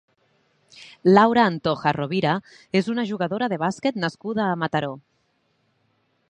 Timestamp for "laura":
1.17-1.43